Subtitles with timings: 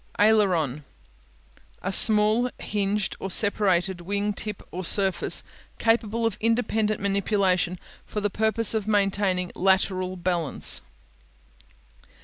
[0.19, 0.83] Aileron (a'ler on)
[1.83, 5.43] A small hinged or separated wing tip or surface
[5.77, 10.81] capable of independent manipulation for the purpose of maintaining lateral balance.